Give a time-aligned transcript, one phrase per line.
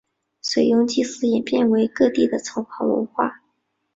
[0.41, 3.43] 水庸祭祀演变为各地的城隍文化。